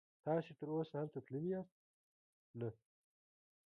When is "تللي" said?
1.27-1.49